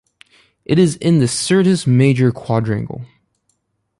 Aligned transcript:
It 0.65 0.79
is 0.79 0.95
in 0.95 1.19
the 1.19 1.27
Syrtis 1.27 1.85
Major 1.85 2.31
quadrangle. 2.31 3.05